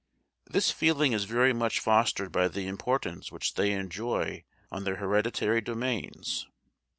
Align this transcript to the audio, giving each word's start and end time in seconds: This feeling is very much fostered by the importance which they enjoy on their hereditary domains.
This 0.49 0.71
feeling 0.71 1.13
is 1.13 1.25
very 1.25 1.53
much 1.53 1.79
fostered 1.79 2.31
by 2.31 2.47
the 2.47 2.65
importance 2.67 3.31
which 3.31 3.53
they 3.53 3.71
enjoy 3.71 4.45
on 4.71 4.83
their 4.83 4.95
hereditary 4.95 5.61
domains. 5.61 6.47